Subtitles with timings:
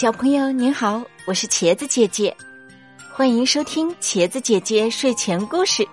[0.00, 2.32] 小朋友您好，我是茄子姐姐，
[3.12, 5.84] 欢迎收听茄子姐姐睡前故事。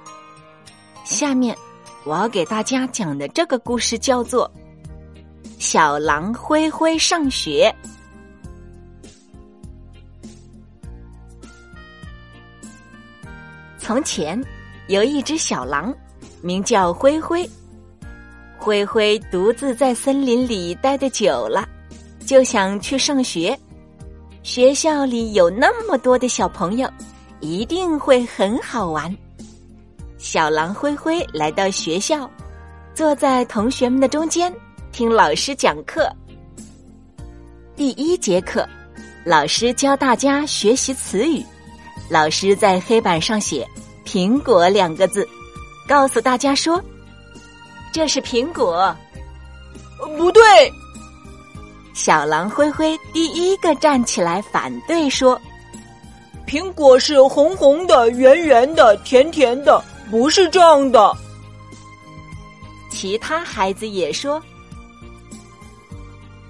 [1.03, 1.57] 下面
[2.05, 4.47] 我要给大家讲的这个故事叫做
[5.57, 7.75] 《小狼灰灰上学》。
[13.79, 14.39] 从前
[14.87, 15.91] 有一只小狼，
[16.43, 17.49] 名叫灰灰。
[18.55, 21.67] 灰灰独自在森林里待的久了，
[22.23, 23.59] 就想去上学。
[24.45, 26.87] 学校里有那么多的小朋友，
[27.39, 29.11] 一定会很好玩。
[30.19, 32.29] 小狼灰灰来到学校，
[32.93, 34.53] 坐在同学们的中间，
[34.91, 36.07] 听老师讲课。
[37.75, 38.63] 第一节课，
[39.25, 41.43] 老师教大家学习词语。
[42.07, 43.67] 老师在黑板上写
[44.05, 45.27] “苹果”两个字，
[45.87, 46.79] 告诉大家说。
[47.91, 48.95] 这是苹果，
[50.15, 50.41] 不对。
[51.95, 55.39] 小狼灰灰第一个站起来反对说
[56.45, 61.15] ：“苹果是红红的、圆圆的、甜甜的，不是这样的。”
[62.91, 64.43] 其他孩子也说：“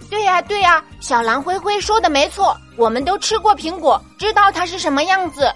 [0.10, 5.54] 对呀，对呀，小狼灰灰说的没错，我们都吃过苹果，知道它是什么样子。”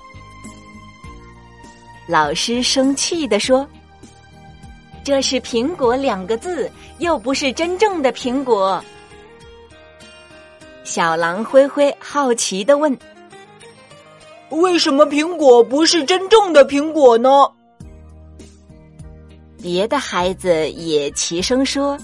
[2.07, 3.67] 老师生气的说。
[5.03, 8.83] 这是“苹果”两个字，又不是真正的苹果。
[10.89, 12.97] 小狼灰灰好奇的问
[14.49, 17.29] ：“为什么苹果不是真正的苹果呢？”
[19.61, 21.95] 别的孩子也齐声说：“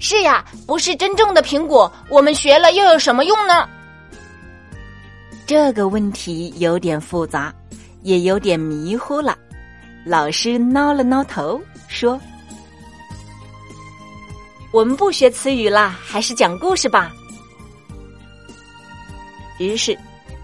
[0.00, 3.68] 是呀，不是真正的苹果，我们学了又有什么用呢？”
[5.46, 7.54] 这个问题有点复杂，
[8.00, 9.36] 也有点迷糊了。
[10.06, 12.18] 老师挠了挠头，说
[14.74, 17.12] ：“我们不学词语啦，还是讲故事吧。”
[19.60, 19.96] 于是，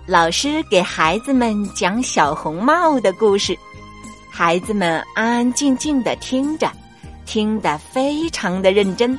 [0.06, 3.58] 老师给孩子们讲小红帽的故事。
[4.30, 6.70] 孩子们安安静静的听着，
[7.26, 9.18] 听得非常的认真。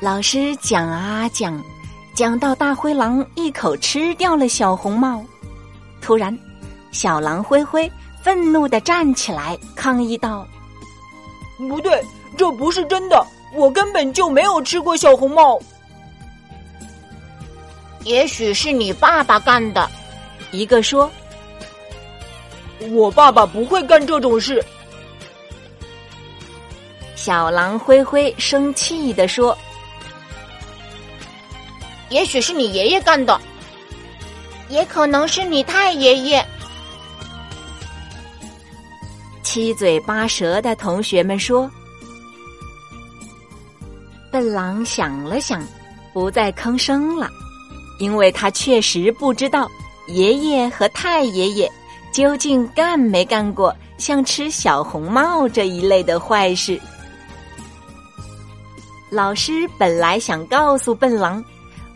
[0.00, 1.62] 老师讲啊讲，
[2.14, 5.22] 讲到大灰狼一口吃掉了小红帽。
[6.00, 6.34] 突然，
[6.92, 7.92] 小狼灰灰。
[8.22, 10.46] 愤怒的站起来，抗议道
[11.68, 12.00] ：“不对，
[12.36, 15.58] 这不是真的，我根本就没有吃过小红帽。
[18.04, 19.88] 也许是你爸爸干的。”
[20.50, 21.10] 一个说
[22.90, 24.62] ：“我爸爸不会干这种事。”
[27.14, 29.56] 小狼灰灰生气的说
[32.10, 33.40] ：“也许是你爷爷干的，
[34.68, 36.44] 也可能是你太爷爷。”
[39.42, 41.70] 七嘴八舌的同学们说
[44.32, 45.62] ：“笨狼想了想，
[46.14, 47.30] 不再吭声了，
[47.98, 49.70] 因为他确实不知道
[50.08, 51.70] 爷爷和太爷爷
[52.12, 56.80] 究竟干没干过像吃小红帽这一类的坏事。”
[59.12, 61.44] 老师本来想告诉笨狼，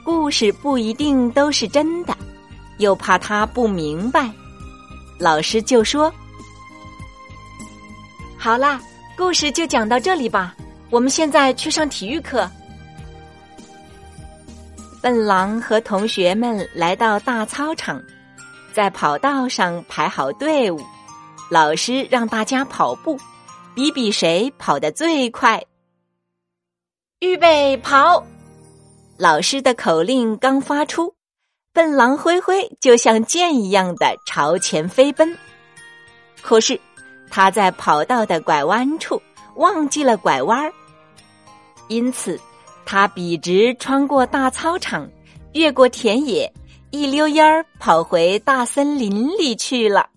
[0.05, 2.15] 故事不一定都是真的，
[2.77, 4.31] 又怕他不明白，
[5.19, 6.13] 老师就说。
[8.37, 8.79] 好啦，
[9.17, 10.55] 故事就讲到这里吧。
[10.91, 12.49] 我们现在去上体育课。
[15.03, 18.03] 笨狼和同学们来到大操场，
[18.73, 20.81] 在跑道上排好队伍。
[21.51, 23.19] 老师让大家跑步，
[23.75, 25.63] 比比谁跑得最快。
[27.21, 28.25] 预备跑！
[29.17, 31.15] 老师的口令刚发出，
[31.73, 35.37] 笨狼灰灰就像箭一样的朝前飞奔。
[36.43, 36.81] 可是。
[37.29, 39.21] 他在跑道的拐弯处
[39.57, 40.73] 忘记了拐弯儿，
[41.89, 42.41] 因此
[42.85, 45.09] 他笔直穿过大操场，
[45.53, 46.51] 越过田野，
[46.91, 50.09] 一溜烟儿跑回大森林里去了。